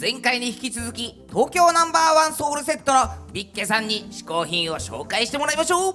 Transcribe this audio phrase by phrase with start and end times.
[0.00, 3.00] 前回に引き続き東京ナンバーワンソウルセットの
[3.34, 5.94] ビッケさんに試行品を紹介してもらいましょう。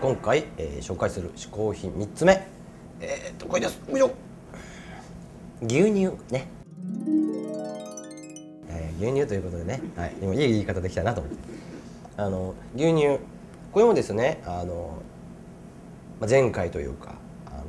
[0.00, 2.48] 今回、えー紹介する嗜好品3つ目。
[3.02, 3.78] えー、っとこれです？
[3.90, 4.12] よいしょ。
[5.60, 6.48] 牛乳ね、
[8.68, 11.38] えー牛乳ということでね、はい、今いい言い方できたなと思って。
[12.16, 13.18] あの牛乳。
[13.72, 15.02] これもですねあの、
[16.18, 17.12] まあ、前回というか
[17.44, 17.64] あの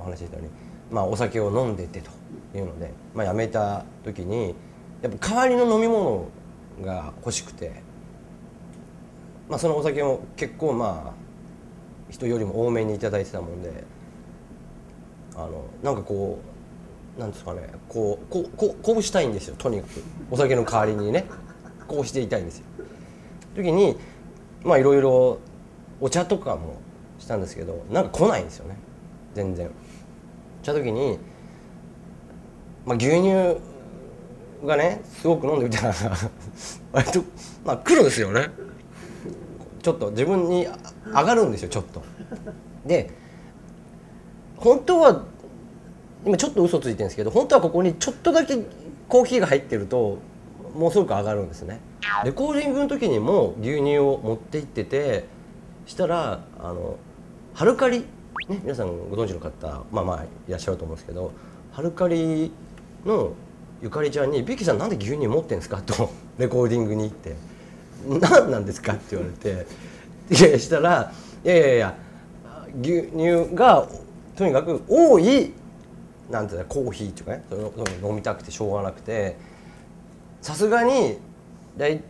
[0.00, 0.50] お話ししたように、
[0.90, 2.10] まあ、お酒を飲んでてと。
[2.56, 4.54] いうので、まあ、やめた時に
[5.02, 6.26] やっぱ代わりの飲み物
[6.82, 7.86] が欲しくて
[9.48, 13.84] まあ、そのお酒も結構まあ人よりも多めにいいてたもんで
[15.34, 16.38] あのなんかこ
[17.16, 21.26] うなんですかねこうこうここうしたいんですよとにかくお酒の代わりにね
[21.86, 22.64] こうしていたいんですよ。
[23.54, 23.96] 時に
[24.64, 25.38] まあいろいろ
[26.00, 26.80] お茶とかも
[27.18, 28.76] したんですけどなんか来ないんですよね
[29.34, 29.70] 全然。
[30.62, 31.18] した時に、
[32.86, 33.60] まあ、牛乳
[34.64, 35.94] がねすごく飲んでみたら
[36.92, 37.24] 割と
[37.64, 38.48] まあ来るんですよね。
[39.82, 40.66] ちょっと自分に
[41.04, 42.02] 上がるんですよちょっと。
[42.86, 43.10] で
[44.56, 45.24] 本当は
[46.24, 48.56] 今ちょっと嘘ついてるんですけど本当はここにちょっとだけ
[49.08, 50.18] コーヒーが入ってると
[50.74, 51.80] もうすごく上がるんですね。
[52.24, 55.24] レコーディングの時にも牛乳を持って行ってて
[55.86, 56.96] したらあの
[57.52, 58.00] ハルカリ、
[58.48, 61.32] ね、皆さんご存知の方まあまあいらっしゃると思うんですけど
[61.72, 62.52] ハルカリ
[63.06, 63.32] の
[63.82, 65.78] ゆかりちゃんに「ビッキさんなんで牛乳持ってんですか?
[65.86, 67.34] 」とレコーディングに行って
[68.20, 69.66] 「何なんですか?」って言われて
[70.30, 71.12] いやしたら
[71.44, 71.94] 「いやいやいや
[72.82, 73.88] 牛乳が
[74.36, 75.52] とにかく多い
[76.30, 79.36] なんていうコーヒーとかねそれ飲みたくてしょうがなくて
[80.42, 81.18] さすがに
[81.76, 82.02] だい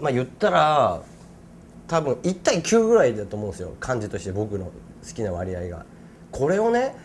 [0.00, 1.02] まあ言ったら
[1.88, 4.70] 多分1対9ぐらいだと思うんですよ感じとして僕の好
[5.14, 5.84] きな割合が。
[6.30, 6.96] これをね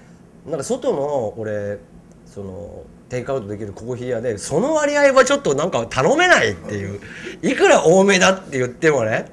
[0.48, 1.78] なんか外の俺
[2.26, 7.00] そのテイクアウトできるコーヒー屋でその割合はちょっとなんか頼めないっていう
[7.42, 9.26] いくら多めだって言ってもね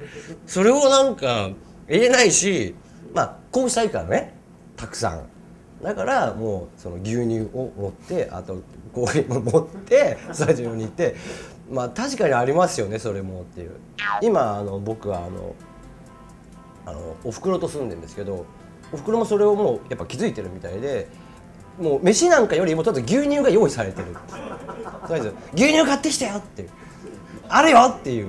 [0.46, 1.50] それをなんか
[1.88, 2.74] 言えないし
[3.14, 4.34] まあこうしたいからね
[4.76, 5.28] たくさん。
[5.82, 8.62] だからもうその牛乳を持ってあと
[8.94, 11.14] コーヒーも持ってスタジオに行って
[11.70, 13.72] まあ確かにありますよねそれもっていう。
[14.22, 15.54] 今あの僕はあの
[16.86, 18.46] あのおふくろと住んでるんですけど
[18.92, 21.08] おふくろもそれをもうやっぱ気づいてるみたいで
[21.78, 24.08] もう飯なんかよりもちょっと牛乳が用意されてる。
[25.06, 26.62] とりあえず牛乳買ってきたよって。
[26.62, 26.70] いう
[27.48, 28.28] あるよっていう。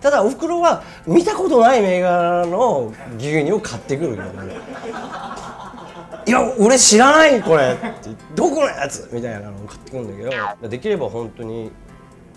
[0.00, 4.36] ただおふくろは見たことない銘柄の牛乳を買ってくるよねい
[4.92, 5.36] な
[6.26, 8.10] 「いや俺知らないこれって。
[8.34, 10.68] どこのやつみたいなのを買ってくるんだけど。
[10.68, 11.72] できれば本当に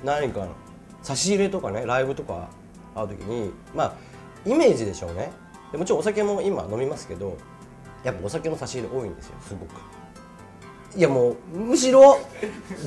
[0.04, 0.48] 何か
[1.04, 2.50] 差し入れとかねライブとか
[2.96, 3.94] 会う時にまあ
[4.46, 5.32] イメージでしょうね。
[5.74, 7.38] もちろんお酒も今飲みますけど
[8.04, 9.70] やっぱお酒の差し入れ多いんですよすごく。
[10.96, 12.20] いやもうむしろ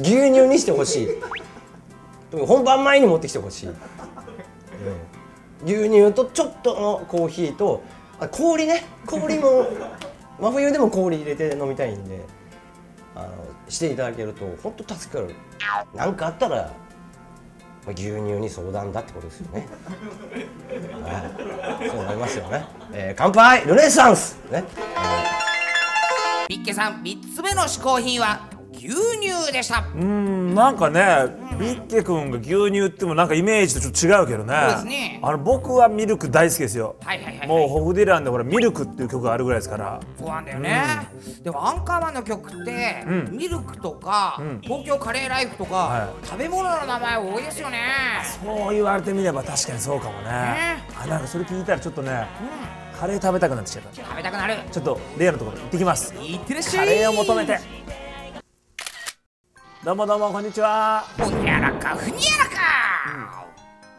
[0.01, 1.09] 牛乳にしてほしい。
[2.47, 3.69] 本番前に持ってきてほしい、
[5.65, 7.83] 牛乳とちょっとのコーヒーと
[8.19, 8.85] あ氷ね。
[9.05, 9.67] 氷も
[10.41, 12.25] 真冬でも氷入れて飲みたいんで
[13.15, 13.29] あの
[13.69, 15.35] していただけると本当助かる。
[15.95, 16.73] 何かあったら
[17.89, 19.69] 牛乳に相談だってことですよね。
[21.03, 22.65] はい、そうなりますよね。
[22.93, 23.67] えー、乾杯！
[23.67, 24.39] ルネサンス！
[24.51, 24.65] ね。
[26.49, 29.81] ビッケさん3つ目の試行品は牛乳でした。
[29.95, 31.27] うーんなんかね
[31.61, 34.55] ビッケ君が牛乳ってもなんかイメージとちょっと違うけどね。
[34.61, 35.21] そうですね。
[35.23, 37.49] あの僕はミルク大好きですよ、はいはいはいはい。
[37.49, 40.01] もうホフディランでほらミルクっていう曲があるぐらいですから。
[40.19, 40.83] そうなんだよね、
[41.43, 47.79] でもアンカーマンの曲って、ミルクとか、東京カレーライフとか、は食べ物の名前多いですよね。
[48.43, 50.31] そう言われてみれば確かにそうかもね。
[50.31, 50.85] ね。
[51.01, 52.27] あなんかそれ聞いたらちょっとね、
[53.03, 54.55] カレー食べたくなってきちゃった食べたくなる。
[54.71, 56.15] ちょっとレアのところ行ってきます。
[56.15, 56.87] いってらっしゃい。
[56.87, 57.59] カレーを求めて。
[59.85, 61.05] どうもどうもこんにちは。
[61.19, 63.45] ほにゃらかふにゃらか、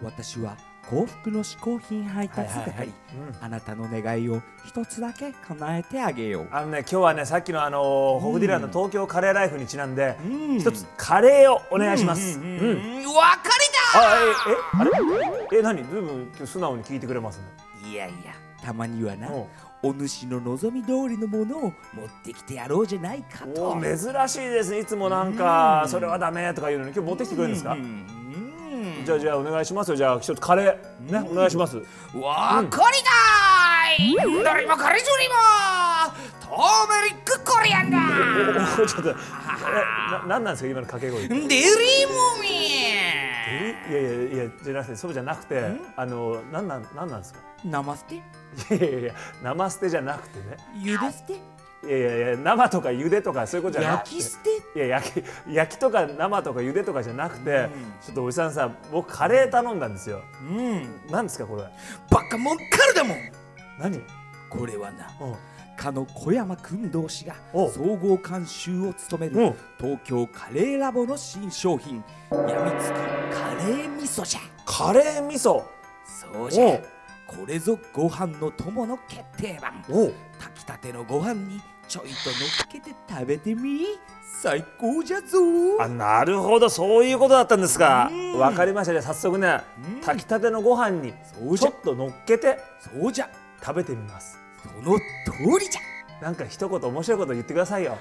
[0.02, 0.56] 私は
[0.90, 2.88] 幸福の嗜好品配達係、はいはいはい。
[2.88, 2.94] うん。
[3.42, 6.48] あなたの願いを一つだけ叶えてあげよう。
[6.54, 7.82] あのね今日はねさっきのあの
[8.22, 10.16] ホフディランの東京カレーライフにちなんで
[10.58, 12.40] 一つカレーをお願いします。
[12.40, 12.56] うんう
[13.02, 14.16] ん、わかりだあ
[14.48, 14.84] ええあ
[15.52, 15.60] れ？
[15.60, 15.84] え何？
[15.84, 17.44] ずいぶん素直に聞いてくれますね
[17.92, 18.34] いやいや
[18.64, 19.46] たまにはなうん。
[19.86, 21.74] お主の望み通りのものを持っ
[22.24, 23.72] てきてやろうじゃないかと。
[23.72, 25.84] お珍しいですねいつもなんか。
[25.88, 27.74] それはダメとか言うのに今日持ってきてくれるんですか？
[27.74, 28.08] うん
[29.06, 29.98] じゃあじゃあお願いしますよ。
[29.98, 31.76] じゃあ一つカレーねお願いします。
[31.76, 34.44] わかりだーい。
[34.44, 35.34] どれもこれじょりも。
[36.40, 36.56] トー
[37.04, 38.84] メリックコリアンダー。
[38.84, 39.14] お ちょっとえ
[40.22, 41.28] ななんなんですか今の掛け声。
[41.28, 42.63] デリーモミえい
[44.44, 45.64] やじゃなくてそうじゃなくて
[45.96, 47.40] あのなんなんなんなんですか？
[47.66, 48.22] ナマステい
[48.70, 49.14] やいやいや
[49.44, 50.58] 生捨てじゃなくてね。
[50.76, 51.34] ゆで捨て？
[51.86, 54.16] いやいやいや生とか茹でとかそういうことじゃなくて。
[54.16, 54.80] 焼き捨て？
[54.80, 55.24] いや焼き
[55.54, 57.70] 焼きとか生とか茹でとかじゃなくて、
[58.02, 60.22] ちょっとおじさんさ僕カレー頼んだんですよ。
[60.42, 61.02] うん。
[61.10, 61.64] 何ですかこれ？
[62.10, 63.18] バカもんからだもん。
[63.80, 64.02] 何？
[64.50, 65.36] これはなうん
[65.78, 69.52] かの小山君同士がお総合監修を務めうん。
[69.52, 72.94] る東京カレーラボの新商品やみつき
[73.36, 74.40] カレー味噌じゃ。
[74.66, 75.64] カレー味噌。
[76.06, 76.80] そうじゃ。
[77.26, 79.82] これぞご飯の友の決定版。
[79.84, 80.14] 炊
[80.60, 83.86] きたてのご飯にちょいと乗っけて食べてみ。
[84.42, 85.38] 最高じゃぞ。
[85.80, 86.70] あなるほど。
[86.70, 88.10] そういうことだったんですか。
[88.12, 88.40] うん。
[88.40, 88.94] わかりました。
[88.94, 89.62] じゃあ早速ね
[89.96, 90.02] うん。
[90.02, 91.14] 炊きたてのご飯に
[91.58, 93.30] ちょっと乗っけてそうじゃ。
[93.66, 95.04] 食べてみますその通
[95.60, 95.82] りじゃ。
[96.24, 97.98] なんか一言面白いこと言ってくださいよ。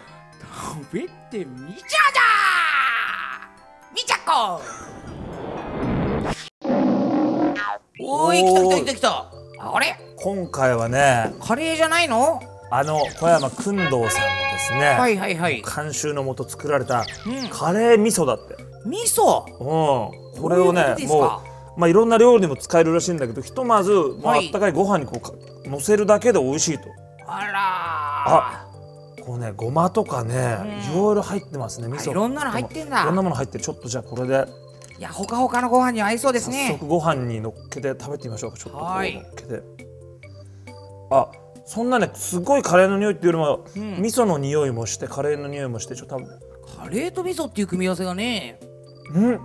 [0.84, 1.00] 食べ
[1.30, 3.94] てみじじゃじゃー。
[3.94, 4.60] みちゃこ。
[8.00, 9.32] おーい来た来た来た来た
[9.74, 9.96] あれ？
[10.16, 12.40] 今回はねカレーじゃないの？
[12.70, 14.10] あの小山君堂さんので
[14.58, 15.62] すね、はいはいはい。
[15.62, 17.48] 監修のもと作られたうん。
[17.48, 18.56] カレー味噌だって、
[18.86, 19.44] 味噌？
[19.52, 21.42] うん、これをねもか？
[21.76, 23.92] うまあいろんな料理にも使えるらしいんだけどひとまず、
[24.22, 24.46] まあ、はい。
[24.46, 25.32] あったかいご飯にこうか
[25.72, 26.88] 乗せるだけで美味しいと。
[27.26, 27.52] あら。
[27.56, 28.68] あ
[29.24, 30.92] こうねごまとかね、うん。
[30.92, 32.08] いろいろ入ってますね味噌。
[32.10, 33.02] あいろんなの入ってんだ。
[33.02, 33.64] いろんなもの入ってる。
[33.64, 34.46] ちょっとじゃあこれで。
[34.98, 38.52] いやほかほかのご飯に合いそうです早ね速ご飯に乗っけて食べてみましょう。
[38.52, 39.14] かちょっとこうはい。
[39.14, 39.62] 乗っけて。
[41.10, 41.28] あ
[41.64, 44.02] そんなねすごいカレーの匂いっていうよりも、うん。
[44.02, 46.20] 味噌の匂いもしてカレーの匂いもしてちょっと
[46.76, 48.58] カレーと味噌っていう組み合わせがね。
[49.14, 49.40] うん。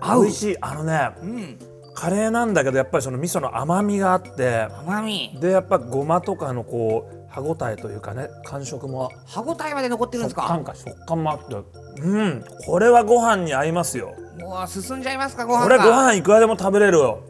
[0.00, 0.22] 合う。
[0.24, 0.56] 美味しい。
[0.60, 1.58] あのねうん
[1.98, 5.36] カレーなんだけどやっぱりその味噌の甘みがあって甘み。
[5.40, 9.10] でやっぱごまとかのこう歯ごたえというかね感触も。
[9.26, 10.42] 歯ごたえまで残ってるんですか？
[10.42, 11.56] 食感か食感もあって
[12.00, 14.14] うんこれはご飯に合いますよ。
[14.38, 15.64] もう進んじゃいますかご飯が。
[15.64, 17.20] これご飯いくらでも食べれるよ。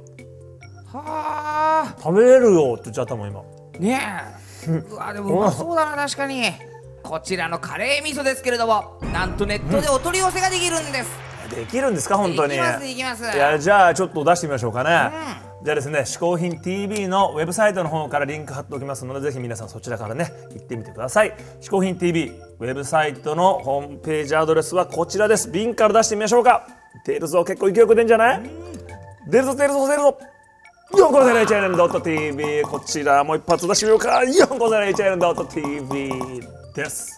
[0.92, 1.96] はあ。
[1.98, 3.42] 食べれるよって言っちゃったもん今。
[3.78, 4.00] ね
[4.66, 4.70] え。
[4.70, 6.42] うわでもうまそうだな確かに。
[7.02, 11.10] こちらのカレー味噌ですけれどもなんとネットでお取り寄せができるんです、
[11.54, 13.36] できるんですか本当にできますできます。
[13.36, 14.90] いやじゃあちょっと出してみましょうかね、
[15.64, 21.34] じゃあですね嗜好品 TV のウェブサイトの方からリンク貼っておきますのでぜひ皆さんそちらからね行ってみてください。
[21.60, 25.50] 嗜好品 TV ウェブサイトのホームページアドレスはこちらです。
[25.50, 26.66] 瓶から出してみましょうか。
[27.04, 28.42] 出るぞ結構勢いよく出んじゃない？
[29.28, 30.18] 出るぞ出るぞ出るぞ。
[30.92, 34.22] 4個ゼロ HN.TV こちらもう一発出してみようか。
[34.24, 36.42] 4個ゼロ HN.TV
[36.74, 37.17] です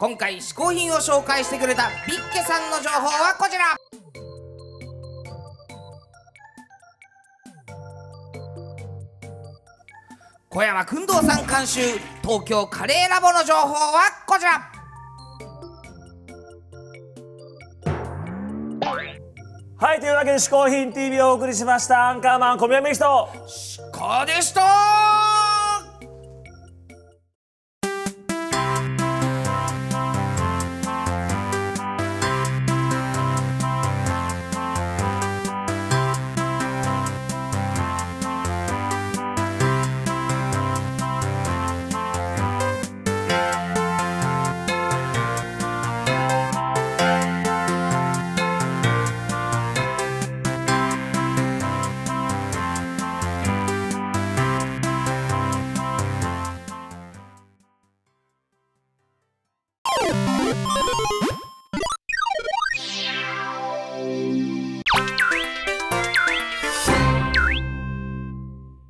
[0.00, 3.76] 今回嗜好品を紹介してくれたビッケさんの情報はこちら。
[10.48, 11.80] 小山君堂さん監修
[12.22, 14.72] 東京カレーラボの情報はこちら。
[19.76, 23.28] はいというわけで嗜好品 TV をお送りしましたアンカーマン小宮美人こ
[24.24, 25.29] うでした